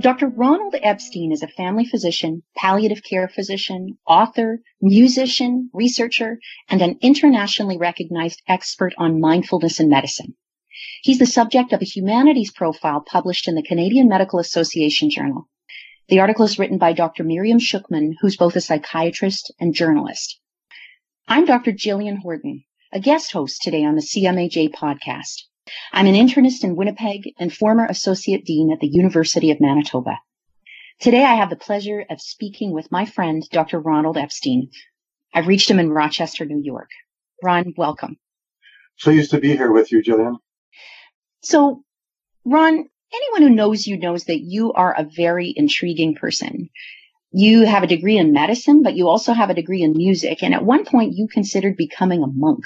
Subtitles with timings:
[0.00, 0.28] Dr.
[0.28, 6.38] Ronald Epstein is a family physician, palliative care physician, author, musician, researcher,
[6.70, 10.34] and an internationally recognized expert on mindfulness in medicine.
[11.02, 15.50] He's the subject of a humanities profile published in the Canadian Medical Association Journal.
[16.08, 17.22] The article is written by Dr.
[17.22, 20.40] Miriam Shuchman, who's both a psychiatrist and journalist.
[21.28, 21.72] I'm Dr.
[21.72, 25.42] Jillian Horton, a guest host today on the CMAJ podcast.
[25.92, 30.18] I'm an internist in Winnipeg and former associate dean at the University of Manitoba.
[31.00, 33.80] Today I have the pleasure of speaking with my friend, Dr.
[33.80, 34.70] Ronald Epstein.
[35.32, 36.90] I've reached him in Rochester, New York.
[37.42, 38.18] Ron, welcome.
[39.00, 40.36] Pleased to be here with you, Jillian.
[41.42, 41.84] So,
[42.44, 46.68] Ron, anyone who knows you knows that you are a very intriguing person.
[47.32, 50.42] You have a degree in medicine, but you also have a degree in music.
[50.42, 52.64] And at one point you considered becoming a monk.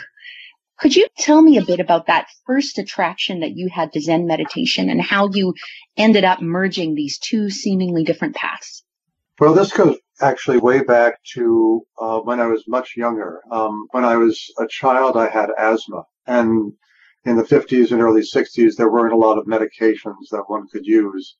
[0.80, 4.27] Could you tell me a bit about that first attraction that you had to Zen
[4.27, 5.55] meditation and how you
[5.96, 8.82] ended up merging these two seemingly different paths?
[9.38, 13.40] Well, this goes actually way back to uh, when I was much younger.
[13.51, 16.04] Um, when I was a child, I had asthma.
[16.26, 16.73] And
[17.24, 20.85] in the 50s and early 60s, there weren't a lot of medications that one could
[20.85, 21.37] use.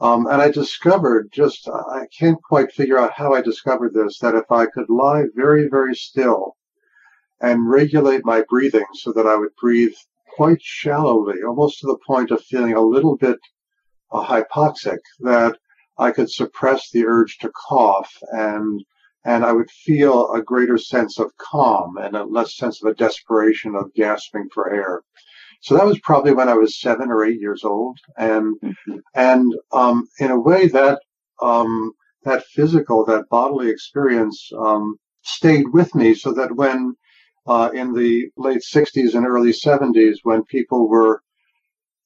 [0.00, 4.34] Um, and I discovered just, I can't quite figure out how I discovered this, that
[4.34, 6.55] if I could lie very, very still
[7.40, 9.94] and regulate my breathing so that I would breathe
[10.36, 13.38] quite shallowly, almost to the point of feeling a little bit
[14.12, 15.56] uh, hypoxic, that
[15.98, 18.84] I could suppress the urge to cough and
[19.26, 22.94] and I would feel a greater sense of calm and a less sense of a
[22.94, 25.02] desperation of gasping for air.
[25.62, 28.98] So that was probably when I was seven or eight years old, and mm-hmm.
[29.14, 31.00] and um, in a way that
[31.42, 31.92] um,
[32.22, 36.94] that physical, that bodily experience um, stayed with me, so that when
[37.46, 41.22] uh, in the late 60s and early 70s when people were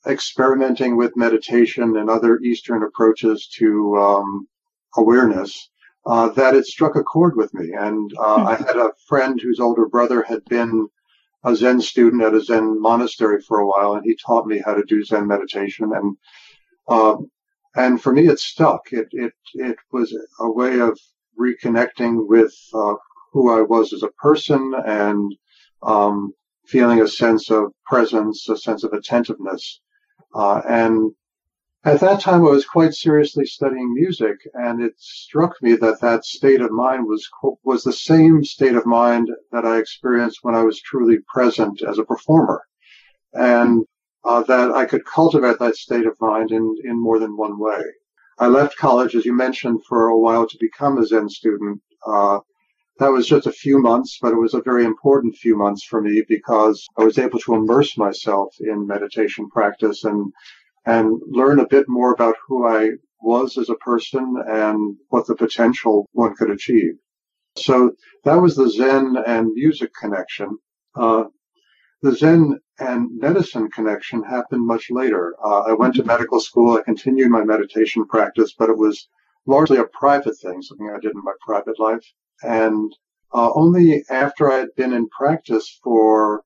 [0.06, 4.48] experimenting with meditation and other Eastern approaches to um,
[4.96, 5.68] awareness,
[6.06, 7.70] uh, that it struck a chord with me.
[7.78, 10.88] And uh, I had a friend whose older brother had been
[11.44, 14.74] a Zen student at a Zen monastery for a while, and he taught me how
[14.74, 15.90] to do Zen meditation.
[15.94, 16.16] And
[16.88, 17.30] um,
[17.76, 18.92] and for me, it stuck.
[18.92, 20.98] It it it was a way of
[21.38, 22.94] reconnecting with uh,
[23.32, 25.34] who I was as a person and
[25.82, 26.32] um,
[26.66, 29.80] feeling a sense of presence, a sense of attentiveness.
[30.34, 31.12] Uh, and
[31.82, 36.26] at that time, I was quite seriously studying music, and it struck me that that
[36.26, 37.26] state of mind was
[37.64, 41.98] was the same state of mind that I experienced when I was truly present as
[41.98, 42.62] a performer,
[43.32, 43.86] and
[44.24, 47.82] uh, that I could cultivate that state of mind in in more than one way.
[48.38, 51.80] I left college, as you mentioned, for a while to become a Zen student.
[52.06, 52.40] Uh,
[53.00, 56.02] that was just a few months, but it was a very important few months for
[56.02, 60.32] me because I was able to immerse myself in meditation practice and
[60.84, 62.90] and learn a bit more about who I
[63.22, 66.94] was as a person and what the potential one could achieve.
[67.56, 67.92] So
[68.24, 70.58] that was the Zen and music connection.
[70.94, 71.24] Uh,
[72.02, 75.34] the Zen and medicine connection happened much later.
[75.42, 76.76] Uh, I went to medical school.
[76.76, 79.08] I continued my meditation practice, but it was
[79.46, 82.04] largely a private thing, something I did in my private life.
[82.42, 82.94] And
[83.32, 86.42] uh, only after I had been in practice for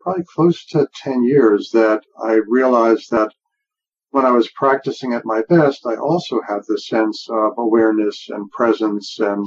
[0.00, 3.32] probably close to 10 years that I realized that
[4.10, 8.50] when I was practicing at my best, I also had this sense of awareness and
[8.50, 9.46] presence and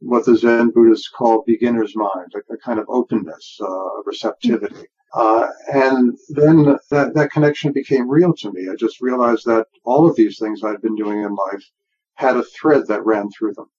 [0.00, 4.86] what the Zen Buddhists call beginner's mind, a, a kind of openness, uh, receptivity.
[5.14, 8.68] Uh, and then that, that connection became real to me.
[8.70, 11.64] I just realized that all of these things I'd been doing in life
[12.14, 13.70] had a thread that ran through them.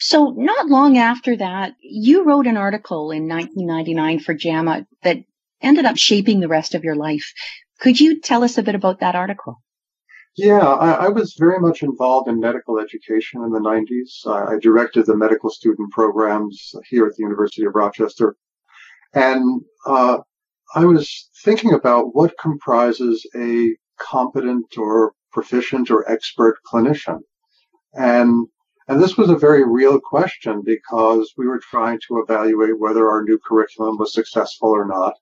[0.00, 5.18] So not long after that, you wrote an article in 1999 for JAMA that
[5.60, 7.32] ended up shaping the rest of your life.
[7.80, 9.60] Could you tell us a bit about that article?
[10.36, 14.24] Yeah, I, I was very much involved in medical education in the 90s.
[14.24, 18.36] I, I directed the medical student programs here at the University of Rochester.
[19.14, 20.18] And uh,
[20.76, 27.18] I was thinking about what comprises a competent or proficient or expert clinician.
[27.94, 28.46] And
[28.88, 33.22] and this was a very real question because we were trying to evaluate whether our
[33.22, 35.14] new curriculum was successful or not.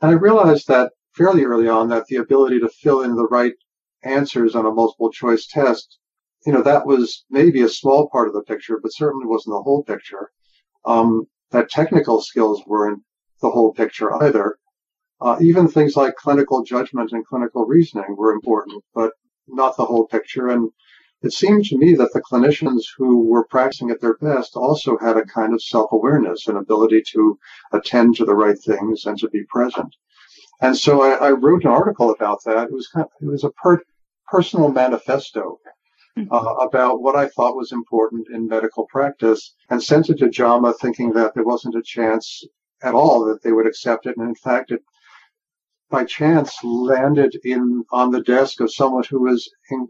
[0.00, 3.54] And I realized that fairly early on that the ability to fill in the right
[4.04, 5.98] answers on a multiple choice test,
[6.46, 9.62] you know, that was maybe a small part of the picture, but certainly wasn't the
[9.62, 10.30] whole picture.
[10.84, 13.02] Um, that technical skills weren't
[13.40, 14.58] the whole picture either.
[15.20, 19.12] Uh, even things like clinical judgment and clinical reasoning were important, but
[19.46, 20.48] not the whole picture.
[20.48, 20.70] And
[21.22, 25.16] it seemed to me that the clinicians who were practicing at their best also had
[25.16, 27.38] a kind of self-awareness and ability to
[27.72, 29.94] attend to the right things and to be present.
[30.60, 32.68] And so I, I wrote an article about that.
[32.68, 33.82] It was kind of, it was a per,
[34.26, 35.58] personal manifesto
[36.16, 36.24] hmm.
[36.30, 40.74] uh, about what I thought was important in medical practice and sent it to JAMA
[40.74, 42.44] thinking that there wasn't a chance
[42.82, 44.16] at all that they would accept it.
[44.16, 44.82] And in fact, it
[45.90, 49.86] by chance landed in on the desk of someone who was in,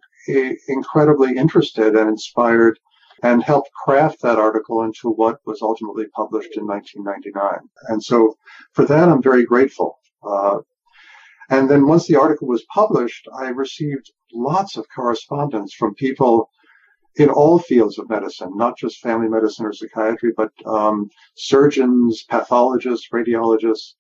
[0.69, 2.79] incredibly interested and inspired
[3.23, 7.69] and helped craft that article into what was ultimately published in 1999.
[7.89, 8.37] And so
[8.73, 9.99] for that, I'm very grateful.
[10.27, 10.59] Uh,
[11.51, 16.51] and then once the article was published, I received lots of correspondence from people
[17.17, 23.09] in all fields of medicine, not just family medicine or psychiatry, but um, surgeons, pathologists,
[23.13, 23.95] radiologists,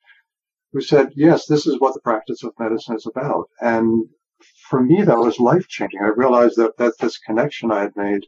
[0.73, 3.51] who said, yes, this is what the practice of medicine is about.
[3.61, 4.09] And
[4.73, 6.01] for me, that was life changing.
[6.01, 8.25] I realized that, that this connection I had made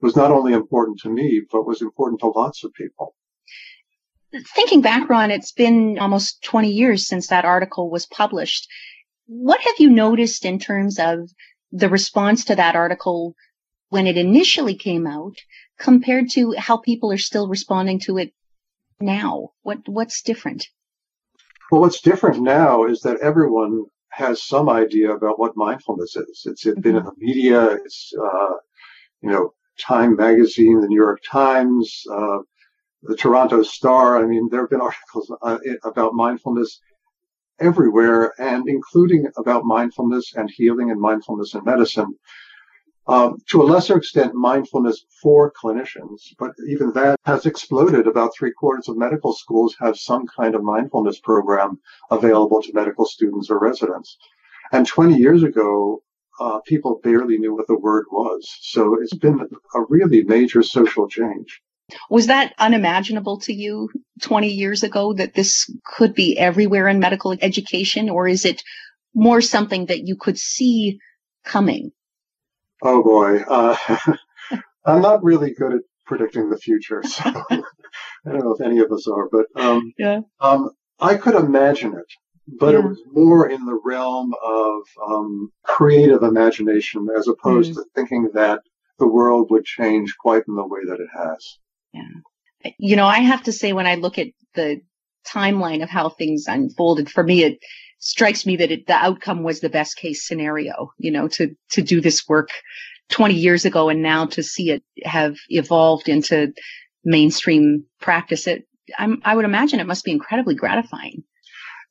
[0.00, 3.14] was not only important to me, but was important to lots of people.
[4.54, 8.66] Thinking back, Ron, it's been almost 20 years since that article was published.
[9.26, 11.28] What have you noticed in terms of
[11.72, 13.34] the response to that article
[13.90, 15.36] when it initially came out
[15.78, 18.32] compared to how people are still responding to it
[18.98, 19.50] now?
[19.60, 20.68] What, what's different?
[21.70, 26.42] Well, what's different now is that everyone has some idea about what mindfulness is.
[26.46, 27.06] It's been in mm-hmm.
[27.06, 27.72] the media.
[27.84, 28.54] It's, uh,
[29.22, 32.38] you know, Time Magazine, the New York Times, uh,
[33.02, 34.22] the Toronto Star.
[34.22, 36.80] I mean, there have been articles uh, about mindfulness
[37.58, 42.14] everywhere and including about mindfulness and healing and mindfulness in medicine.
[43.08, 48.06] Um, to a lesser extent, mindfulness for clinicians, but even that has exploded.
[48.06, 51.80] About three quarters of medical schools have some kind of mindfulness program
[52.12, 54.16] available to medical students or residents.
[54.70, 56.02] And 20 years ago,
[56.40, 58.48] uh, people barely knew what the word was.
[58.60, 59.40] So it's been
[59.74, 61.60] a really major social change.
[62.08, 63.90] Was that unimaginable to you
[64.22, 68.62] 20 years ago that this could be everywhere in medical education, or is it
[69.14, 70.98] more something that you could see
[71.44, 71.92] coming?
[72.82, 73.40] Oh boy.
[73.40, 73.76] Uh,
[74.84, 77.62] I'm not really good at predicting the future, so I
[78.26, 80.20] don't know if any of us are, but um, yeah.
[80.40, 80.70] Um,
[81.00, 82.06] I could imagine it,
[82.58, 82.80] but yeah.
[82.80, 87.74] it was more in the realm of um, creative imagination as opposed mm.
[87.74, 88.60] to thinking that
[88.98, 91.58] the world would change quite in the way that it has.
[91.92, 92.72] Yeah.
[92.78, 94.80] You know, I have to say when I look at the
[95.26, 97.58] timeline of how things unfolded, for me, it
[98.02, 101.82] strikes me that it, the outcome was the best case scenario, you know, to, to
[101.82, 102.50] do this work
[103.10, 106.52] 20 years ago and now to see it have evolved into
[107.04, 108.48] mainstream practice.
[108.48, 108.66] It,
[108.98, 111.22] I'm, I would imagine it must be incredibly gratifying.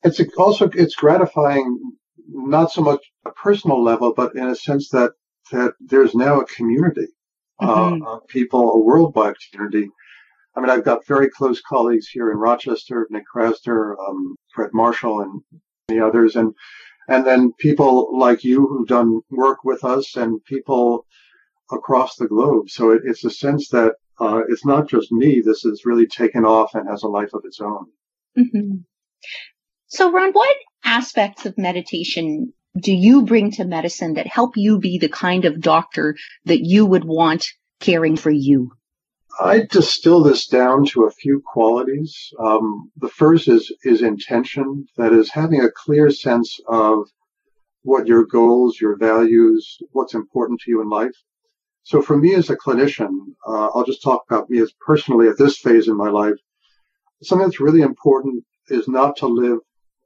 [0.04, 1.80] It's also, it's gratifying,
[2.28, 5.12] not so much a personal level, but in a sense that,
[5.50, 7.08] that there's now a community
[7.62, 8.02] mm-hmm.
[8.06, 9.88] uh, people, a worldwide community.
[10.54, 15.22] I mean, I've got very close colleagues here in Rochester, Mick Krasner, um, Fred Marshall,
[15.22, 15.40] and
[15.92, 16.54] the others, and
[17.08, 21.06] and then people like you who've done work with us, and people
[21.70, 22.70] across the globe.
[22.70, 25.42] So it, it's a sense that uh, it's not just me.
[25.44, 27.86] This is really taken off and has a life of its own.
[28.38, 28.76] Mm-hmm.
[29.86, 34.98] So, Ron, what aspects of meditation do you bring to medicine that help you be
[34.98, 37.46] the kind of doctor that you would want
[37.80, 38.72] caring for you?
[39.40, 42.32] I distill this down to a few qualities.
[42.38, 44.86] Um, the first is is intention.
[44.96, 47.08] That is having a clear sense of
[47.82, 51.16] what your goals, your values, what's important to you in life.
[51.84, 53.10] So for me as a clinician,
[53.46, 56.36] uh, I'll just talk about me as personally at this phase in my life.
[57.22, 59.58] Something that's really important is not to live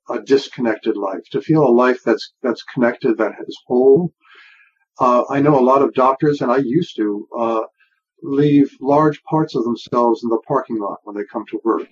[0.09, 4.12] a disconnected life, to feel a life that's that's connected, that is whole.
[4.99, 7.61] Uh, I know a lot of doctors, and I used to uh,
[8.23, 11.88] leave large parts of themselves in the parking lot when they come to work.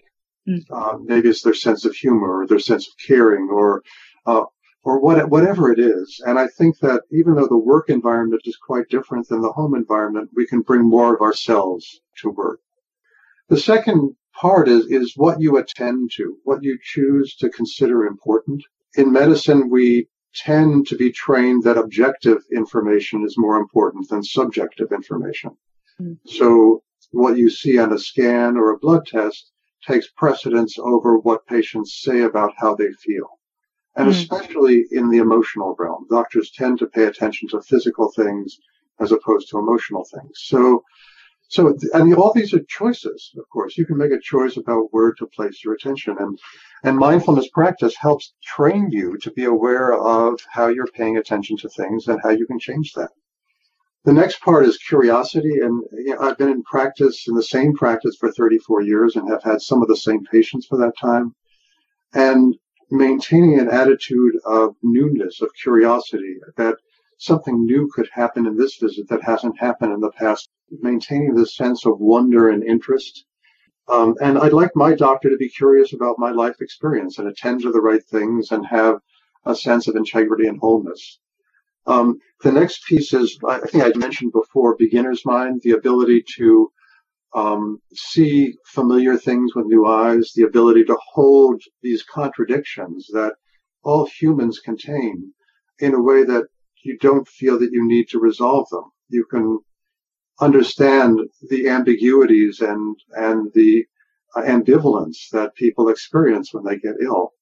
[0.49, 0.61] Mm.
[0.71, 3.83] Uh, maybe it's their sense of humor, or their sense of caring, or
[4.27, 4.45] uh,
[4.85, 6.21] or what, whatever it is.
[6.27, 9.75] And I think that even though the work environment is quite different than the home
[9.75, 12.61] environment, we can bring more of ourselves to work.
[13.49, 18.63] The second part is, is what you attend to, what you choose to consider important.
[18.97, 24.93] In medicine, we tend to be trained that objective information is more important than subjective
[24.93, 25.57] information.
[26.01, 26.15] Mm-hmm.
[26.27, 26.83] So
[27.13, 29.51] what you see on a scan or a blood test
[29.87, 33.29] takes precedence over what patients say about how they feel.
[33.97, 34.19] And mm-hmm.
[34.19, 38.59] especially in the emotional realm, doctors tend to pay attention to physical things
[39.01, 40.33] as opposed to emotional things.
[40.37, 40.83] So
[41.49, 43.77] so, and all these are choices, of course.
[43.77, 46.17] You can make a choice about where to place your attention.
[46.19, 46.39] And,
[46.83, 51.69] and mindfulness practice helps train you to be aware of how you're paying attention to
[51.69, 53.11] things and how you can change that.
[54.05, 55.61] The next part is curiosity.
[55.61, 59.31] And you know, I've been in practice, in the same practice for 34 years and
[59.31, 61.35] have had some of the same patients for that time.
[62.13, 62.55] And
[62.91, 66.77] maintaining an attitude of newness, of curiosity that
[67.19, 71.57] something new could happen in this visit that hasn't happened in the past, maintaining this
[71.57, 73.25] sense of wonder and interest.
[73.89, 77.63] Um, and I'd like my doctor to be curious about my life experience and attend
[77.63, 78.99] to the right things and have
[79.47, 81.19] a sense of integrity and wholeness.
[81.87, 86.73] Um, the next piece is, I think I mentioned before, beginner's mind, the ability to
[87.35, 93.35] um, see familiar things with new eyes, the ability to hold these contradictions that
[93.83, 95.33] all humans contain
[95.79, 96.47] in a way that
[96.83, 98.85] you don't feel that you need to resolve them.
[99.09, 99.59] You can
[100.41, 103.85] understand the ambiguities and and the
[104.37, 107.33] uh, ambivalence that people experience when they get ill.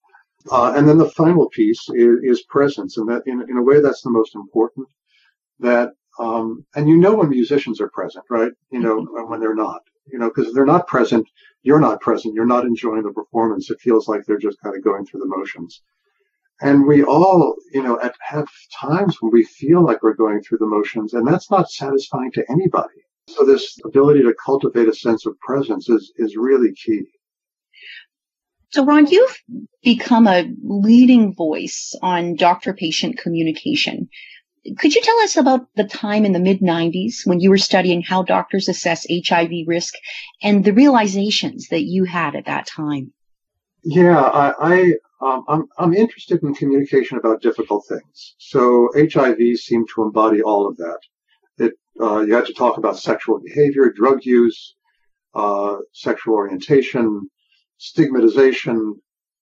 [0.51, 3.81] Uh, and then the final piece is, is, presence, and that in, in a way
[3.81, 4.89] that's the most important.
[5.61, 8.53] That um, and you know when musicians are present, right?
[8.71, 9.31] You know mm-hmm.
[9.31, 9.83] when they're not.
[10.11, 11.29] You know because if they're not present,
[11.63, 12.35] you're not present.
[12.35, 13.71] You're not enjoying the performance.
[13.71, 15.83] It feels like they're just kind of going through the motions.
[16.61, 18.47] And we all, you know, at, have
[18.81, 22.45] times when we feel like we're going through the motions, and that's not satisfying to
[22.49, 23.03] anybody.
[23.29, 27.05] So this ability to cultivate a sense of presence is, is really key.
[28.73, 29.39] So, Ron, you've
[29.83, 34.09] become a leading voice on doctor patient communication.
[34.79, 38.01] Could you tell us about the time in the mid 90s when you were studying
[38.01, 39.93] how doctors assess HIV risk
[40.43, 43.13] and the realizations that you had at that time?
[43.85, 48.35] Yeah, I, I um, I'm, I'm interested in communication about difficult things.
[48.39, 50.99] So HIV seemed to embody all of that.
[51.59, 54.77] It, uh, you had to talk about sexual behavior, drug use,
[55.35, 57.29] uh, sexual orientation,
[57.83, 58.95] stigmatization,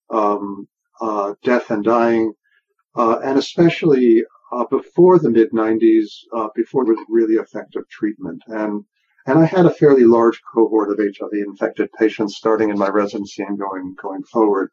[0.09, 0.67] um,
[0.99, 2.33] uh, death and dying,
[2.95, 8.41] uh, and especially uh, before the mid 90s, uh, before there was really effective treatment.
[8.47, 8.83] And
[9.27, 13.43] and I had a fairly large cohort of HIV infected patients starting in my residency
[13.43, 14.71] and going going forward.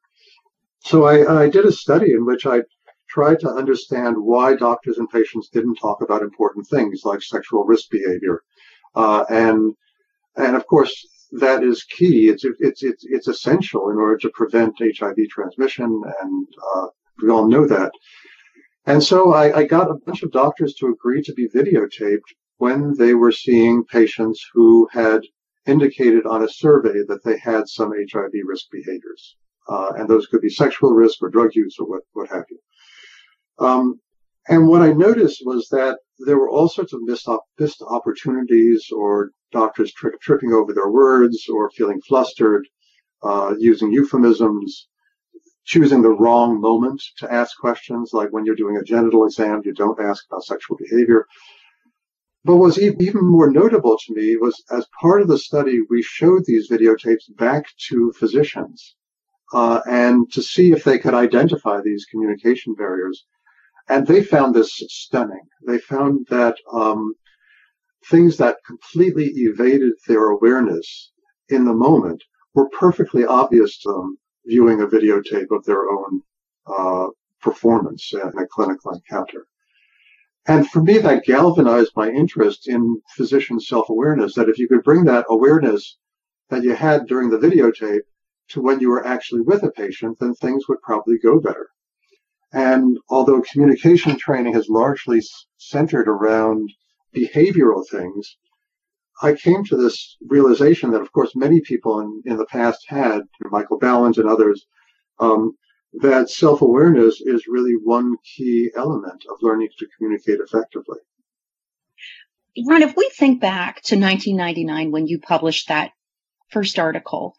[0.80, 2.62] So I, I did a study in which I
[3.10, 7.90] tried to understand why doctors and patients didn't talk about important things like sexual risk
[7.90, 8.42] behavior,
[8.94, 9.74] uh, and
[10.36, 10.94] and of course
[11.32, 12.28] that is key.
[12.28, 16.86] It's it's it's it's essential in order to prevent HIV transmission, and uh,
[17.22, 17.92] we all know that.
[18.86, 22.94] And so I, I got a bunch of doctors to agree to be videotaped when
[22.96, 25.22] they were seeing patients who had
[25.66, 29.36] indicated on a survey that they had some HIV risk behaviors
[29.68, 32.58] uh, and those could be sexual risk or drug use or what, what have you.
[33.58, 34.00] Um,
[34.48, 38.86] and what I noticed was that there were all sorts of missed, op- missed opportunities
[38.90, 42.66] or doctors tri- tripping over their words or feeling flustered,
[43.22, 44.88] uh, using euphemisms,
[45.64, 49.74] choosing the wrong moment to ask questions, like when you're doing a genital exam, you
[49.74, 51.26] don't ask about sexual behavior.
[52.44, 56.02] But what was even more notable to me was as part of the study, we
[56.02, 58.94] showed these videotapes back to physicians
[59.52, 63.26] uh, and to see if they could identify these communication barriers.
[63.88, 65.48] And they found this stunning.
[65.66, 67.14] They found that um,
[68.10, 71.10] things that completely evaded their awareness
[71.48, 72.22] in the moment
[72.54, 76.22] were perfectly obvious to them viewing a videotape of their own
[76.66, 77.06] uh,
[77.40, 79.46] performance in a clinical encounter.
[80.46, 84.82] And for me, that galvanized my interest in physician self awareness that if you could
[84.82, 85.98] bring that awareness
[86.48, 88.02] that you had during the videotape
[88.50, 91.68] to when you were actually with a patient, then things would probably go better.
[92.52, 95.20] And although communication training is largely
[95.58, 96.70] centered around
[97.14, 98.36] behavioral things,
[99.20, 103.22] I came to this realization that, of course, many people in, in the past had,
[103.50, 104.66] Michael Balint and others,
[105.18, 105.56] um,
[105.94, 110.98] that self awareness is really one key element of learning to communicate effectively.
[112.66, 115.92] Ron, if we think back to 1999 when you published that
[116.50, 117.34] first article,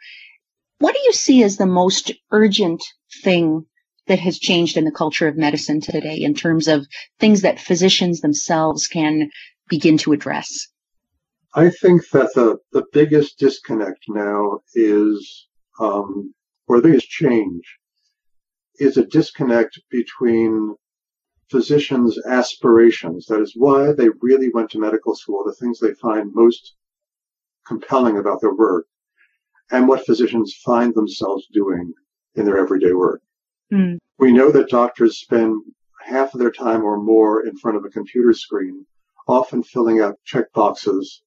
[0.79, 2.83] what do you see as the most urgent
[3.23, 3.65] thing
[4.09, 6.85] that has changed in the culture of medicine today in terms of
[7.19, 9.29] things that physicians themselves can
[9.69, 10.67] begin to address?
[11.53, 15.47] I think that the, the biggest disconnect now is,
[15.79, 16.33] um,
[16.67, 17.63] or the biggest change,
[18.79, 20.75] is a disconnect between
[21.49, 23.25] physicians' aspirations.
[23.27, 26.75] That is why they really went to medical school, the things they find most
[27.67, 28.85] compelling about their work,
[29.71, 31.93] and what physicians find themselves doing
[32.35, 33.21] in their everyday work.
[33.71, 33.97] Mm.
[34.17, 35.61] We know that doctors spend
[36.05, 38.85] half of their time or more in front of a computer screen,
[39.27, 41.21] often filling out check boxes.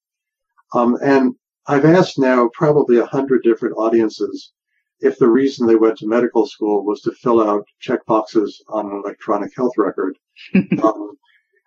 [0.75, 1.35] Um, and
[1.67, 4.53] I've asked now probably a hundred different audiences
[5.01, 8.87] if the reason they went to medical school was to fill out check boxes on
[8.87, 10.17] an electronic health record.
[10.83, 11.17] um,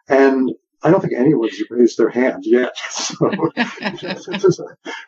[0.08, 0.52] and
[0.84, 2.78] I don't think anyone's raised their hand yet.
[2.92, 3.30] So
[4.32, 4.62] this is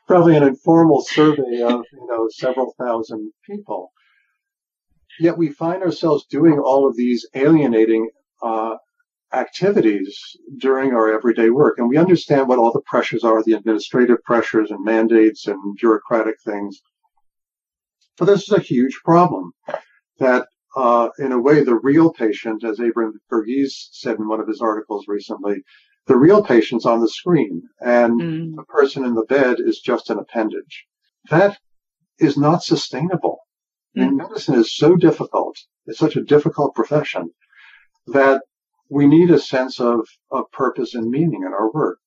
[0.07, 3.91] probably an informal survey of you know several thousand people.
[5.19, 8.09] Yet we find ourselves doing all of these alienating
[8.41, 8.75] uh,
[9.33, 10.17] activities
[10.57, 11.77] during our everyday work.
[11.77, 16.35] And we understand what all the pressures are, the administrative pressures and mandates and bureaucratic
[16.45, 16.81] things.
[18.17, 19.51] But this is a huge problem
[20.19, 24.47] that, uh, in a way, the real patient, as Abraham Verghese said in one of
[24.47, 25.63] his articles recently,
[26.07, 28.55] the real patient's on the screen and mm.
[28.55, 30.85] the person in the bed is just an appendage.
[31.29, 31.57] That
[32.17, 33.39] is not sustainable.
[34.01, 35.57] And medicine is so difficult.
[35.85, 37.31] It's such a difficult profession
[38.07, 38.41] that
[38.89, 41.99] we need a sense of, of purpose and meaning in our work.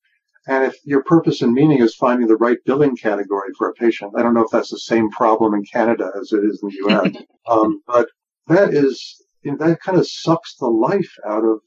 [0.47, 4.15] And if your purpose and meaning is finding the right billing category for a patient,
[4.17, 6.95] I don't know if that's the same problem in Canada as it is in the
[6.95, 8.09] US, um, but
[8.49, 11.61] that is, you know, that kind of sucks the life out of,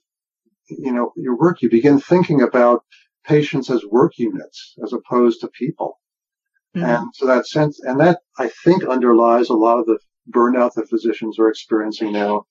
[0.69, 1.61] you know, your work.
[1.61, 2.83] You begin thinking about
[3.25, 5.99] patients as work units as opposed to people.
[6.75, 6.85] Mm-hmm.
[6.85, 9.99] And so that sense, and that I think underlies a lot of the
[10.31, 12.45] burnout that physicians are experiencing now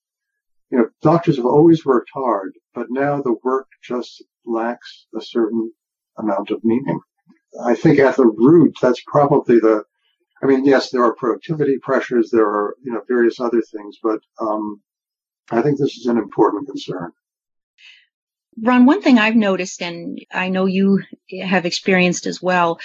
[0.73, 5.71] you know, doctors have always worked hard, but now the work just lacks a certain
[6.17, 6.99] amount of meaning.
[7.63, 9.85] I think at the root, that's probably the,
[10.43, 14.21] I mean, yes, there are productivity pressures, there are, you know, various other things, but
[14.41, 14.81] um,
[15.51, 17.13] I think this is an important concern.
[18.63, 21.03] Ron, one thing I've noticed, and I know you
[21.43, 22.81] have experienced as well,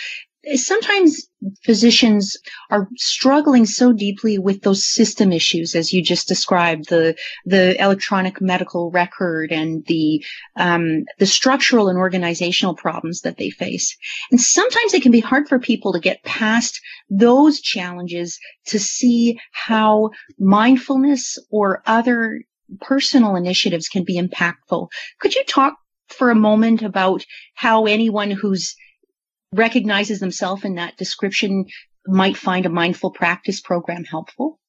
[0.56, 1.28] sometimes
[1.64, 2.38] physicians
[2.70, 8.42] are struggling so deeply with those system issues as you just described the the electronic
[8.42, 10.24] medical record and the
[10.56, 13.96] um, the structural and organizational problems that they face.
[14.32, 19.40] And sometimes it can be hard for people to get past those challenges to see
[19.52, 22.42] how mindfulness or other
[22.82, 24.90] personal initiatives can be impactful.
[25.20, 25.76] Could you talk
[26.10, 28.76] for a moment about how anyone who's
[29.52, 31.66] recognizes themselves in that description
[32.06, 34.60] might find a mindful practice program helpful?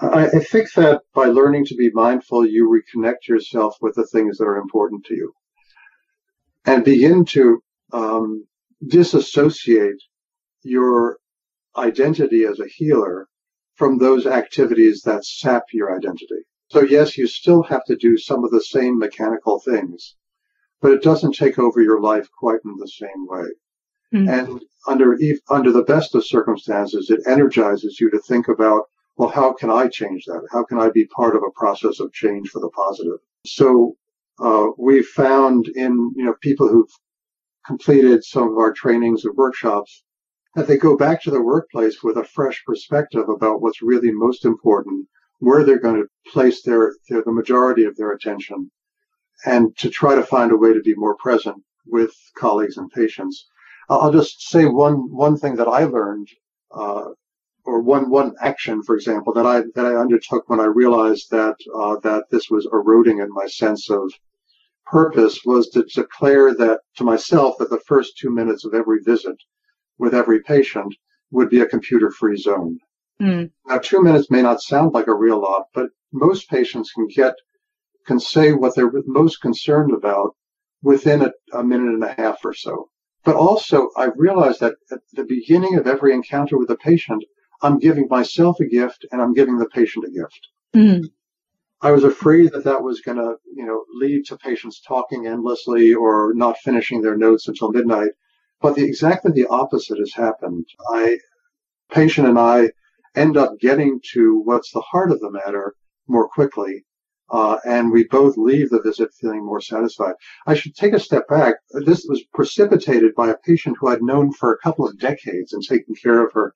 [0.00, 4.38] I, I think that by learning to be mindful, you reconnect yourself with the things
[4.38, 5.32] that are important to you
[6.66, 8.46] and begin to um,
[8.86, 10.02] disassociate
[10.62, 11.18] your
[11.76, 13.28] identity as a healer
[13.74, 16.42] from those activities that sap your identity.
[16.70, 20.16] So yes, you still have to do some of the same mechanical things,
[20.84, 23.46] but it doesn't take over your life quite in the same way.
[24.12, 24.28] Mm-hmm.
[24.28, 25.16] And under
[25.48, 28.82] under the best of circumstances, it energizes you to think about,
[29.16, 30.46] well, how can I change that?
[30.52, 33.18] How can I be part of a process of change for the positive?
[33.46, 33.96] So
[34.38, 36.94] uh, we've found in you know people who've
[37.66, 40.04] completed some of our trainings and workshops
[40.54, 44.44] that they go back to the workplace with a fresh perspective about what's really most
[44.44, 48.70] important, where they're going to place their, their the majority of their attention,
[49.44, 53.46] and to try to find a way to be more present with colleagues and patients.
[53.88, 56.28] I'll just say one one thing that I learned,
[56.74, 57.10] uh,
[57.64, 61.56] or one one action, for example, that I that I undertook when I realized that
[61.74, 64.12] uh, that this was eroding in my sense of
[64.86, 69.36] purpose was to declare that to myself that the first two minutes of every visit
[69.98, 70.94] with every patient
[71.30, 72.78] would be a computer-free zone.
[73.20, 73.50] Mm.
[73.66, 77.34] Now, two minutes may not sound like a real lot, but most patients can get
[78.06, 80.36] can say what they're most concerned about
[80.82, 82.90] within a, a minute and a half or so.
[83.24, 87.24] But also, I realized that at the beginning of every encounter with a patient,
[87.62, 90.48] I'm giving myself a gift and I'm giving the patient a gift.
[90.74, 91.08] Mm.
[91.80, 95.94] I was afraid that that was going to, you know, lead to patients talking endlessly
[95.94, 98.10] or not finishing their notes until midnight.
[98.60, 100.66] But the, exactly the opposite has happened.
[100.92, 101.18] I,
[101.90, 102.70] patient and I
[103.14, 105.74] end up getting to what's the heart of the matter
[106.08, 106.84] more quickly
[107.30, 110.14] uh, and we both leave the visit feeling more satisfied.
[110.46, 111.56] I should take a step back.
[111.70, 115.62] This was precipitated by a patient who I'd known for a couple of decades and
[115.62, 116.54] taken care of her,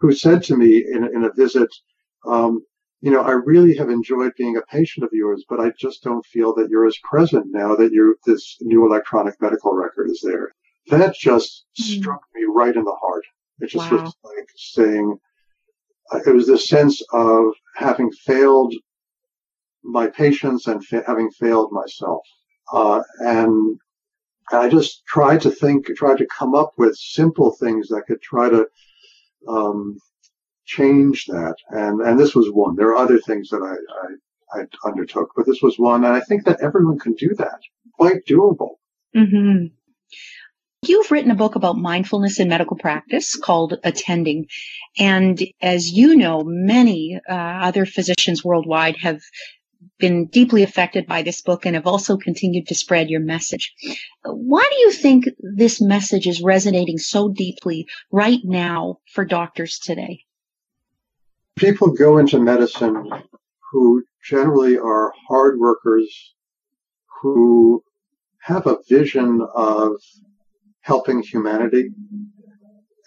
[0.00, 1.68] who said to me in, in a visit,
[2.26, 2.64] um,
[3.00, 6.24] you know, I really have enjoyed being a patient of yours, but I just don't
[6.26, 10.52] feel that you're as present now that you this new electronic medical record is there.
[10.88, 12.00] That just mm-hmm.
[12.00, 13.24] struck me right in the heart.
[13.60, 14.02] It just wow.
[14.02, 15.18] was like saying,
[16.12, 18.74] uh, it was this sense of having failed
[19.82, 22.22] my patients and fa- having failed myself.
[22.72, 23.78] Uh, and
[24.52, 28.48] I just tried to think, tried to come up with simple things that could try
[28.48, 28.66] to
[29.48, 29.96] um,
[30.66, 31.56] change that.
[31.68, 32.76] And and this was one.
[32.76, 36.04] There are other things that I, I, I undertook, but this was one.
[36.04, 37.60] And I think that everyone can do that.
[37.98, 38.76] Quite doable.
[39.16, 39.66] Mm-hmm.
[40.86, 44.46] You've written a book about mindfulness in medical practice called Attending.
[44.98, 49.20] And as you know, many uh, other physicians worldwide have
[49.98, 53.74] been deeply affected by this book and have also continued to spread your message.
[54.24, 60.24] Why do you think this message is resonating so deeply right now for doctors today?
[61.56, 63.10] People go into medicine
[63.70, 66.34] who generally are hard workers
[67.20, 67.82] who
[68.40, 69.92] have a vision of
[70.80, 71.90] helping humanity.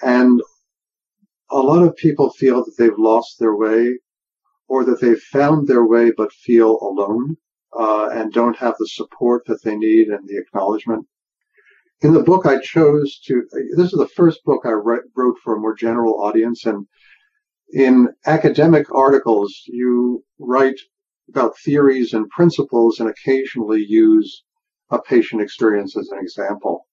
[0.01, 0.41] And
[1.49, 3.97] a lot of people feel that they've lost their way
[4.67, 7.37] or that they've found their way but feel alone
[7.77, 11.05] uh, and don't have the support that they need and the acknowledgement.
[12.01, 13.43] In the book, I chose to,
[13.75, 16.65] this is the first book I wrote for a more general audience.
[16.65, 16.85] And
[17.71, 20.79] in academic articles, you write
[21.29, 24.43] about theories and principles and occasionally use
[24.89, 26.87] a patient experience as an example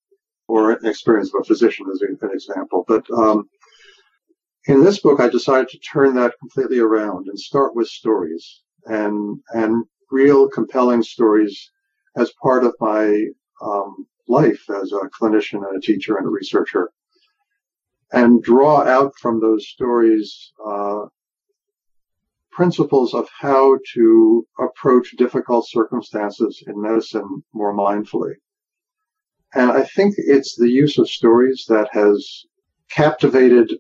[0.49, 2.85] or an experience of a physician as an example.
[2.87, 3.49] But um,
[4.67, 9.41] in this book, I decided to turn that completely around and start with stories and
[9.51, 11.71] and real compelling stories
[12.17, 13.27] as part of my
[13.63, 16.91] um, life as a clinician and a teacher and a researcher,
[18.13, 21.07] and draw out from those stories uh,
[22.51, 28.35] principles of how to approach difficult circumstances in medicine more mindfully.
[29.55, 32.45] And I think it's the use of stories that has
[32.91, 33.73] captivated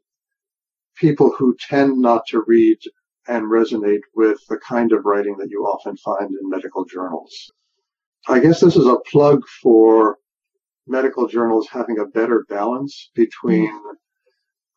[1.01, 2.79] people who tend not to read
[3.27, 7.51] and resonate with the kind of writing that you often find in medical journals.
[8.29, 10.19] I guess this is a plug for
[10.87, 13.73] medical journals having a better balance between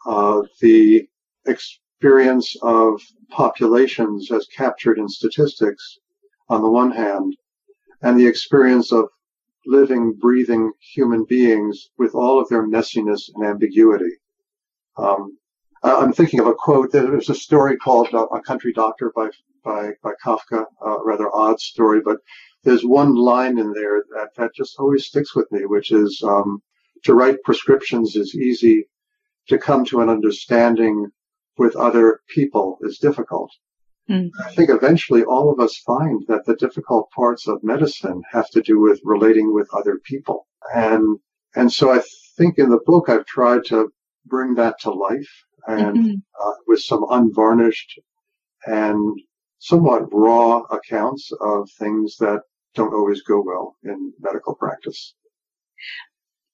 [0.05, 1.07] uh, the
[1.45, 5.97] experience of populations as captured in statistics
[6.49, 7.35] on the one hand,
[8.01, 9.05] and the experience of
[9.65, 14.15] living, breathing human beings with all of their messiness and ambiguity.
[14.97, 15.37] Um,
[15.83, 16.91] I'm thinking of a quote.
[16.91, 19.29] There's a story called uh, "A Country Doctor" by
[19.63, 22.17] by by Kafka, a rather odd story, but
[22.63, 26.61] there's one line in there that that just always sticks with me, which is um,
[27.03, 28.87] to write prescriptions is easy,
[29.49, 31.07] to come to an understanding
[31.57, 33.51] with other people is difficult.
[34.09, 34.31] Mm.
[34.45, 38.61] I think eventually all of us find that the difficult parts of medicine have to
[38.61, 40.47] do with relating with other people.
[40.73, 41.19] And,
[41.55, 42.01] and so I
[42.37, 43.89] think in the book, I've tried to
[44.25, 45.29] bring that to life
[45.67, 46.13] and mm-hmm.
[46.47, 47.99] uh, with some unvarnished
[48.65, 49.19] and
[49.59, 52.41] somewhat raw accounts of things that
[52.75, 55.13] don't always go well in medical practice.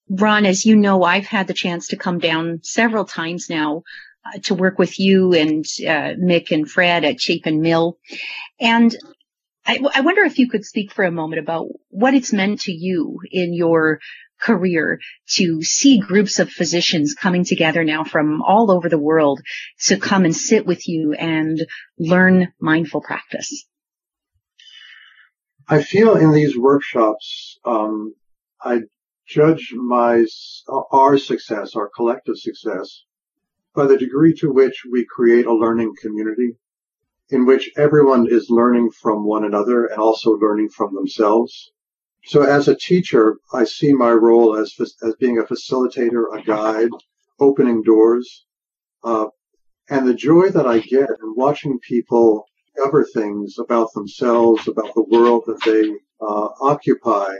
[0.08, 3.82] Ron, as you know, I've had the chance to come down several times now
[4.24, 7.98] uh, to work with you and uh, Mick and Fred at Chapin Mill.
[8.58, 8.94] And
[9.66, 12.72] I, I, wonder if you could speak for a moment about what it's meant to
[12.72, 14.00] you in your
[14.40, 15.00] career
[15.36, 19.40] to see groups of physicians coming together now from all over the world
[19.86, 21.64] to come and sit with you and
[21.98, 23.66] learn mindful practice.
[25.68, 28.14] I feel in these workshops, um,
[28.60, 28.80] I
[29.26, 30.26] judge my
[30.90, 33.04] our success, our collective success,
[33.74, 36.56] by the degree to which we create a learning community
[37.28, 41.70] in which everyone is learning from one another and also learning from themselves.
[42.24, 46.90] So as a teacher, I see my role as, as being a facilitator, a guide,
[47.38, 48.46] opening doors.
[49.02, 49.26] Uh,
[49.88, 55.06] and the joy that I get in watching people discover things about themselves, about the
[55.10, 55.90] world that they
[56.24, 57.32] uh, occupy,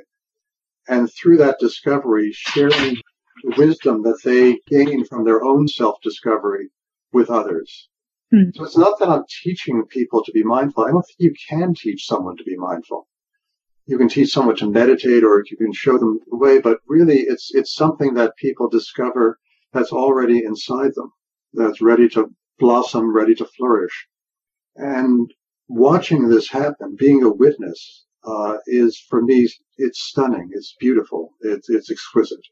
[0.89, 2.97] and through that discovery, sharing
[3.45, 6.69] the wisdom that they gain from their own self-discovery
[7.13, 7.89] with others.
[8.33, 8.51] Hmm.
[8.55, 10.85] So it's not that I'm teaching people to be mindful.
[10.85, 13.07] I don't think you can teach someone to be mindful.
[13.91, 17.23] You can teach someone to meditate or you can show them the way, but really
[17.23, 19.41] it's, it's something that people discover
[19.73, 21.11] that's already inside them,
[21.55, 24.07] that's ready to blossom, ready to flourish.
[24.77, 25.35] And
[25.67, 30.51] watching this happen, being a witness, uh, is for me, it's stunning.
[30.53, 31.35] It's beautiful.
[31.41, 32.47] It's, it's exquisite.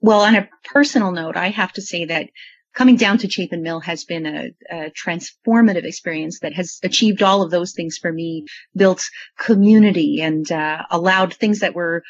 [0.00, 2.30] Well, on a personal note, I have to say that
[2.74, 7.42] coming down to Chapin Mill has been a, a, transformative experience that has achieved all
[7.42, 12.02] of those things for me, built community and uh, allowed things that were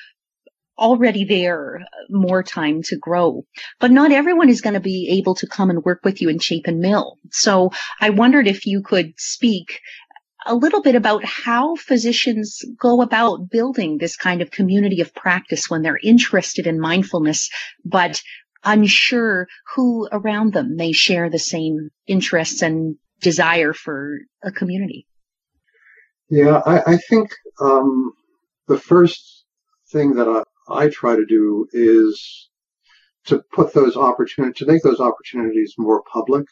[0.79, 3.45] already there more time to grow.
[3.79, 6.39] But not everyone is going to be able to come and work with you in
[6.39, 7.19] Chapin Mill.
[7.31, 7.71] So
[8.01, 9.81] I wondered if you could speak
[10.47, 15.69] a little bit about how physicians go about building this kind of community of practice
[15.69, 17.51] when they're interested in mindfulness,
[17.85, 18.23] but
[18.65, 25.07] unsure who around them may share the same interests and desire for a community.
[26.29, 28.13] Yeah, I, I think um,
[28.69, 29.45] the first
[29.91, 30.43] thing that I,
[30.85, 32.49] I try to do is
[33.27, 36.47] to put those opportunities, to make those opportunities more public.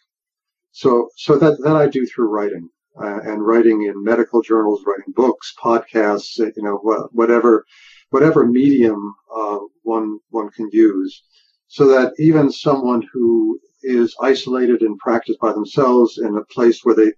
[0.73, 2.69] So, so that, that I do through writing
[3.01, 6.77] uh, and writing in medical journals, writing books, podcasts, you know,
[7.13, 7.65] whatever,
[8.11, 11.23] whatever medium uh, one one can use,
[11.69, 16.95] so that even someone who is isolated in practice by themselves in a place where
[16.95, 17.13] they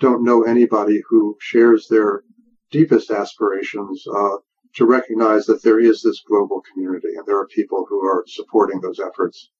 [0.00, 2.22] don't know anybody who shares their
[2.70, 4.36] deepest aspirations uh,
[4.74, 8.80] to recognize that there is this global community and there are people who are supporting
[8.80, 9.50] those efforts.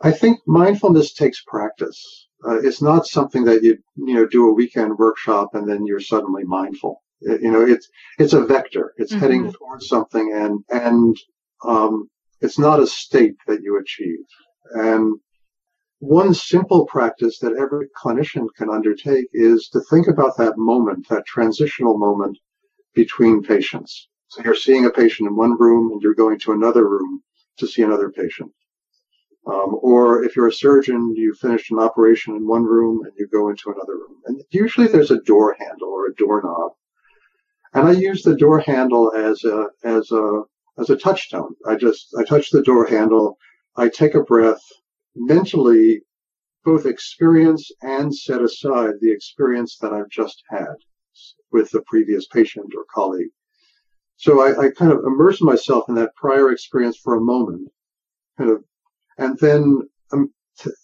[0.00, 2.28] I think mindfulness takes practice.
[2.46, 5.98] Uh, it's not something that you you know do a weekend workshop and then you're
[5.98, 7.02] suddenly mindful.
[7.20, 8.94] It, you know, it's it's a vector.
[8.96, 9.20] It's mm-hmm.
[9.20, 11.16] heading towards something, and and
[11.64, 12.08] um,
[12.40, 14.24] it's not a state that you achieve.
[14.72, 15.18] And
[16.00, 21.26] one simple practice that every clinician can undertake is to think about that moment, that
[21.26, 22.38] transitional moment
[22.94, 24.08] between patients.
[24.28, 27.22] So you're seeing a patient in one room and you're going to another room
[27.58, 28.52] to see another patient.
[29.46, 33.26] Um, or if you're a surgeon, you finish an operation in one room and you
[33.26, 34.20] go into another room.
[34.26, 36.72] And usually there's a door handle or a doorknob.
[37.72, 40.42] And I use the door handle as a, as a,
[40.78, 41.54] as a touchstone.
[41.66, 43.38] I just, I touch the door handle.
[43.76, 44.62] I take a breath
[45.14, 46.02] mentally,
[46.64, 50.74] both experience and set aside the experience that I've just had
[51.50, 53.30] with the previous patient or colleague.
[54.16, 57.70] So I, I kind of immerse myself in that prior experience for a moment,
[58.36, 58.64] kind of
[59.16, 60.32] and then um,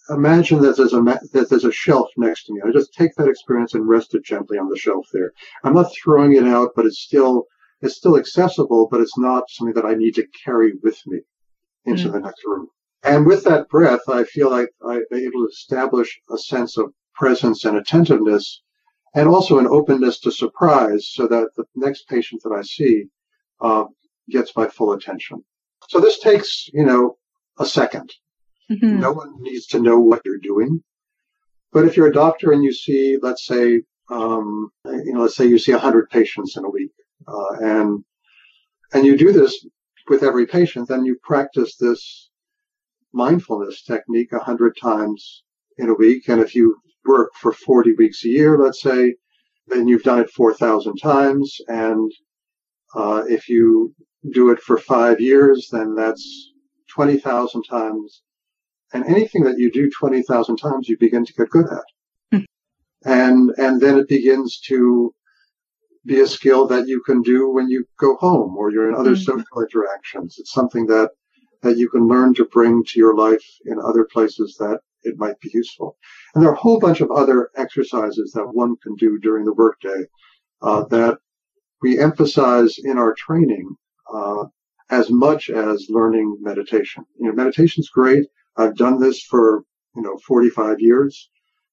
[0.09, 2.61] imagine that there's a that there's a shelf next to me.
[2.65, 5.33] I just take that experience and rest it gently on the shelf there.
[5.63, 7.45] I'm not throwing it out, but it's still
[7.81, 11.19] it's still accessible, but it's not something that I need to carry with me
[11.85, 12.13] into mm.
[12.13, 12.67] the next room.
[13.03, 17.63] And with that breath, I feel like I'm able to establish a sense of presence
[17.63, 18.61] and attentiveness,
[19.13, 23.05] and also an openness to surprise, so that the next patient that I see
[23.61, 23.85] uh,
[24.29, 25.43] gets my full attention.
[25.89, 27.17] So this takes, you know,
[27.59, 28.11] a second.
[28.71, 28.99] Mm-hmm.
[28.99, 30.83] No one needs to know what you're doing.
[31.71, 35.45] But if you're a doctor and you see, let's say, um, you know, let's say
[35.45, 36.84] you see 100 patients in a week,
[37.27, 38.03] uh, and
[38.93, 39.65] and you do this
[40.07, 42.29] with every patient, then you practice this
[43.13, 45.43] mindfulness technique a 100 times
[45.77, 46.29] in a week.
[46.29, 49.15] And if you work for 40 weeks a year, let's say,
[49.67, 51.57] then you've done it 4,000 times.
[51.67, 52.11] And
[52.93, 53.93] uh, if you
[54.31, 56.51] do it for five years, then that's
[56.89, 58.21] 20,000 times
[58.93, 61.83] and anything that you do 20,000 times, you begin to get good at.
[62.31, 62.45] Hmm.
[63.03, 65.13] And, and then it begins to
[66.05, 69.15] be a skill that you can do when you go home or you're in other
[69.15, 69.23] mm.
[69.23, 70.37] social interactions.
[70.39, 71.11] It's something that,
[71.61, 75.39] that you can learn to bring to your life in other places that it might
[75.39, 75.97] be useful.
[76.33, 79.53] And there are a whole bunch of other exercises that one can do during the
[79.53, 80.05] workday
[80.61, 81.19] uh, that
[81.81, 83.75] we emphasize in our training
[84.13, 84.45] uh,
[84.89, 87.05] as much as learning meditation.
[87.19, 88.25] You know, meditation's great.
[88.57, 89.63] I've done this for,
[89.95, 91.29] you know, 45 years.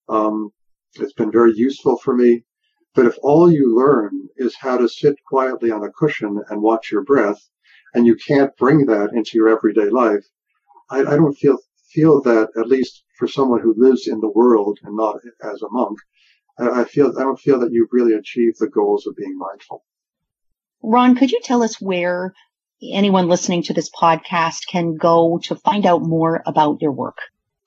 [0.08, 0.50] Um,
[0.94, 2.44] it's been very useful for me.
[2.94, 6.92] But if all you learn is how to sit quietly on a cushion and watch
[6.92, 7.48] your breath,
[7.94, 10.24] and you can't bring that into your everyday life,
[10.90, 11.58] I, I don't feel
[11.90, 15.68] feel that at least for someone who lives in the world and not as a
[15.70, 15.98] monk,
[16.58, 19.84] I, I feel I don't feel that you've really achieved the goals of being mindful.
[20.82, 22.34] Ron, could you tell us where
[22.82, 27.18] anyone listening to this podcast can go to find out more about your work?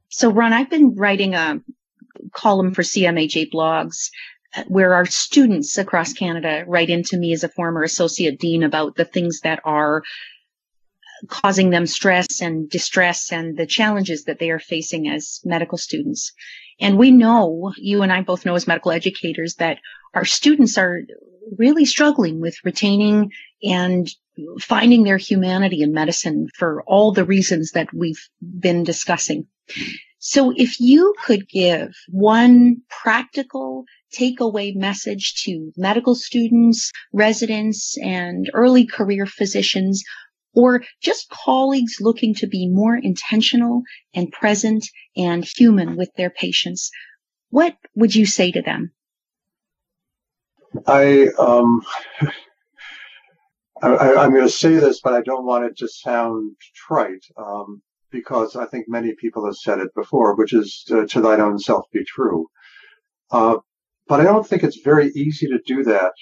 [0.07, 1.61] So, Ron, I've been writing a
[2.33, 4.09] column for CMAJ blogs
[4.67, 9.05] where our students across Canada write into me as a former associate dean about the
[9.05, 10.03] things that are
[11.27, 16.31] causing them stress and distress and the challenges that they are facing as medical students.
[16.79, 19.79] And we know, you and I both know as medical educators, that
[20.13, 21.01] our students are
[21.57, 24.09] really struggling with retaining and
[24.61, 29.45] finding their humanity in medicine for all the reasons that we've been discussing.
[30.19, 38.85] So if you could give one practical takeaway message to medical students, residents, and early
[38.85, 40.03] career physicians,
[40.53, 46.91] or just colleagues looking to be more intentional and present and human with their patients,
[47.49, 48.91] what would you say to them?
[50.85, 51.81] I um,
[53.81, 57.81] I, am going to say this, but I don't want it to sound trite, um,
[58.11, 61.59] because I think many people have said it before, which is to, to thine own
[61.59, 62.47] self be true.
[63.31, 63.57] Uh,
[64.07, 66.13] but I don't think it's very easy to do that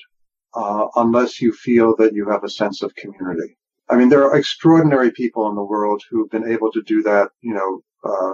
[0.54, 3.58] uh, unless you feel that you have a sense of community.
[3.90, 7.30] I mean, there are extraordinary people in the world who've been able to do that.
[7.42, 8.34] You know, uh,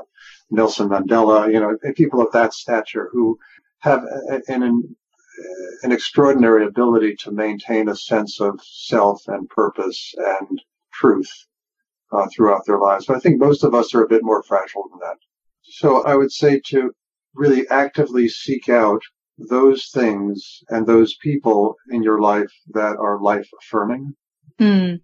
[0.49, 1.51] Nelson Mandela.
[1.51, 3.37] You know, people of that stature who
[3.79, 4.03] have
[4.47, 4.95] an
[5.83, 10.61] an extraordinary ability to maintain a sense of self and purpose and
[10.91, 11.29] truth
[12.13, 13.05] uh, throughout their lives.
[13.05, 15.17] But I think most of us are a bit more fragile than that.
[15.63, 16.91] So I would say to
[17.33, 19.01] really actively seek out
[19.37, 24.13] those things and those people in your life that are life affirming
[24.59, 24.99] mm.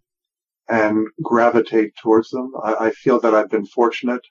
[0.70, 2.52] and gravitate towards them.
[2.64, 4.22] I, I, feel that I've been fortunate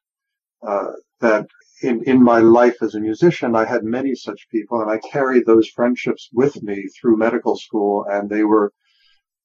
[0.67, 1.49] uh, that
[1.83, 5.47] in, in my life as a musician, I had many such people and I carried
[5.47, 8.73] those friendships with me through medical school and they were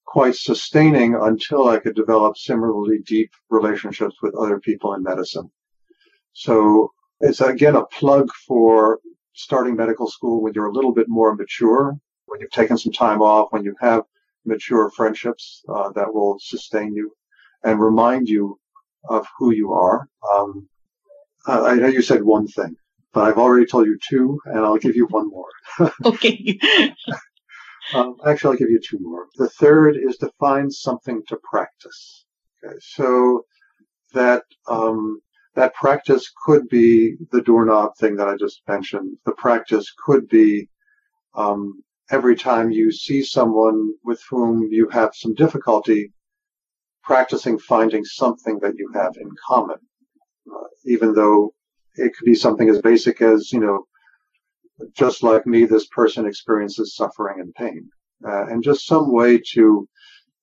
[0.06, 5.50] quite sustaining until I could develop similarly deep relationships with other people in medicine.
[6.34, 9.00] So it's again a plug for
[9.34, 13.22] starting medical school when you're a little bit more mature, when you've taken some time
[13.22, 14.04] off, when you have
[14.46, 17.12] mature friendships uh, that will sustain you
[17.64, 18.60] and remind you
[19.10, 20.08] of who you are.
[20.38, 20.68] Um,
[21.46, 22.76] I know you said one thing,
[23.14, 25.92] but I've already told you two, and I'll give you one more.
[26.06, 26.60] okay.
[27.94, 29.28] Um, actually, I'll give you two more.
[29.36, 32.26] The third is to find something to practice.
[32.64, 33.46] Okay, so
[34.14, 35.20] that um,
[35.56, 39.18] that practice could be the doorknob thing that I just mentioned.
[39.26, 40.70] The practice could be
[41.36, 46.12] um, every time you see someone with whom you have some difficulty,
[47.04, 49.78] practicing finding something that you have in common,
[50.52, 51.54] uh, even though
[51.96, 53.86] it could be something as basic as you know
[54.94, 57.90] just like me, this person experiences suffering and pain,
[58.28, 59.88] uh, and just some way to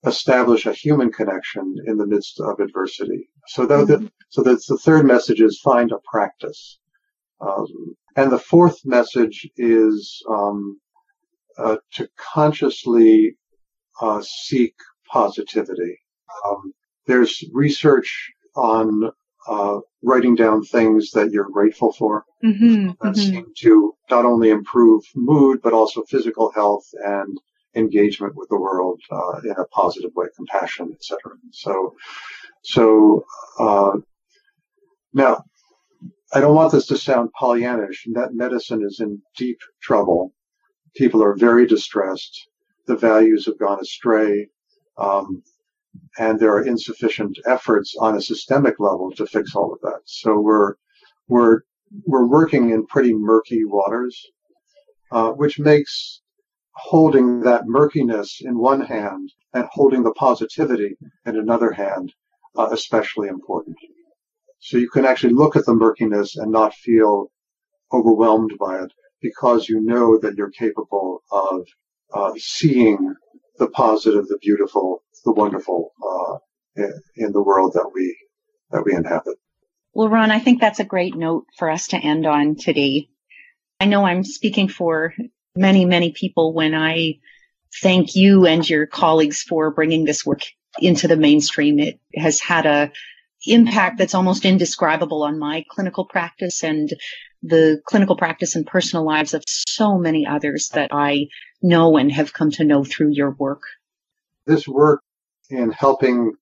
[0.05, 3.29] establish a human connection in the midst of adversity.
[3.47, 4.07] So that, mm-hmm.
[4.29, 6.79] so that's the third message is find a practice,
[7.39, 7.67] um,
[8.15, 10.79] and the fourth message is um,
[11.57, 13.35] uh, to consciously
[13.99, 14.75] uh, seek
[15.11, 15.97] positivity.
[16.45, 16.73] Um,
[17.07, 19.11] there's research on
[19.47, 23.13] uh, writing down things that you're grateful for mm-hmm, that mm-hmm.
[23.13, 27.37] seem to not only improve mood but also physical health and
[27.75, 31.19] engagement with the world uh, in a positive way, compassion, etc.
[31.51, 31.95] So,
[32.63, 33.25] so
[33.59, 33.97] uh,
[35.13, 35.43] now
[36.33, 38.07] I don't want this to sound Pollyannish.
[38.13, 40.33] That medicine is in deep trouble.
[40.95, 42.47] People are very distressed.
[42.87, 44.47] The values have gone astray.
[44.97, 45.43] Um,
[46.17, 50.01] and there are insufficient efforts on a systemic level to fix all of that.
[50.05, 50.75] So we're
[51.27, 51.61] we're
[52.05, 54.25] we're working in pretty murky waters,
[55.11, 56.21] uh, which makes
[56.73, 62.13] holding that murkiness in one hand and holding the positivity in another hand
[62.57, 63.77] uh, especially important.
[64.59, 67.31] So you can actually look at the murkiness and not feel
[67.91, 71.65] overwhelmed by it because you know that you're capable of
[72.13, 73.15] uh, seeing
[73.61, 76.37] the positive, the beautiful, the wonderful uh,
[76.75, 78.17] in, in the world that we
[78.71, 79.37] that we inhabit.
[79.93, 83.07] Well, Ron, I think that's a great note for us to end on today.
[83.79, 85.13] I know I'm speaking for
[85.55, 87.19] many, many people when I
[87.83, 90.41] thank you and your colleagues for bringing this work
[90.79, 91.77] into the mainstream.
[91.77, 92.91] It has had a
[93.45, 96.89] impact that's almost indescribable on my clinical practice and
[97.43, 101.27] the clinical practice and personal lives of so many others that I
[101.61, 103.61] know and have come to know through your work.
[104.45, 105.03] This work
[105.49, 106.33] in helping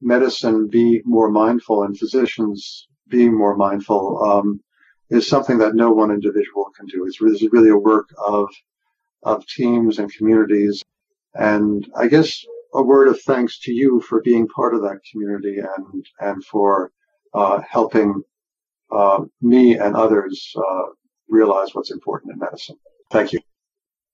[0.00, 4.60] medicine be more mindful and physicians being more mindful um,
[5.10, 7.04] is something that no one individual can do.
[7.06, 8.48] It's really, really a work of
[9.22, 10.82] of teams and communities.
[11.34, 15.58] And I guess a word of thanks to you for being part of that community
[15.58, 16.92] and and for
[17.34, 18.22] uh, helping
[18.90, 20.86] uh, me and others uh,
[21.28, 22.76] realize what's important in medicine.
[23.10, 23.40] Thank you.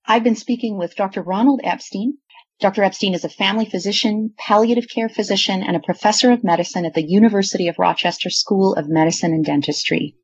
[0.09, 1.21] I've been speaking with Dr.
[1.21, 2.17] Ronald Epstein.
[2.61, 2.81] Dr.
[2.81, 7.05] Epstein is a family physician, palliative care physician, and a professor of medicine at the
[7.05, 10.15] University of Rochester School of Medicine and Dentistry.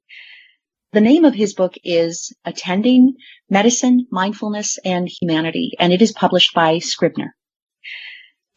[0.93, 3.15] The name of his book is Attending
[3.49, 7.35] Medicine, Mindfulness, and Humanity, and it is published by Scribner.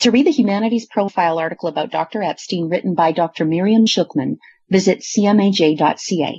[0.01, 2.23] To read the Humanities Profile article about Dr.
[2.23, 3.45] Epstein written by Dr.
[3.45, 4.37] Miriam Shuchman,
[4.71, 6.39] visit cmaj.ca.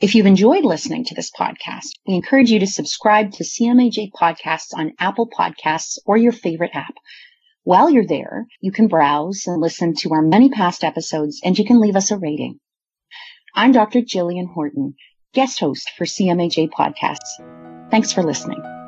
[0.00, 4.72] If you've enjoyed listening to this podcast, we encourage you to subscribe to CMAJ podcasts
[4.74, 6.94] on Apple Podcasts or your favorite app.
[7.64, 11.66] While you're there, you can browse and listen to our many past episodes and you
[11.66, 12.60] can leave us a rating.
[13.54, 14.00] I'm Dr.
[14.00, 14.94] Jillian Horton,
[15.34, 17.90] guest host for CMAJ podcasts.
[17.90, 18.79] Thanks for listening.